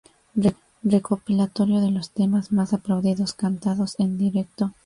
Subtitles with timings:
[0.83, 4.73] Recopilatorio de los temas más aplaudidos, cantados en directo.